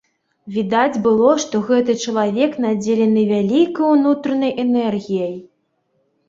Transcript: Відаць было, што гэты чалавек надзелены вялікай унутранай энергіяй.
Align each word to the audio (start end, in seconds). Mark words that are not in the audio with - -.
Відаць 0.53 1.01
было, 1.07 1.27
што 1.43 1.55
гэты 1.67 1.95
чалавек 2.05 2.57
надзелены 2.65 3.27
вялікай 3.33 3.91
унутранай 3.97 4.51
энергіяй. 4.65 5.31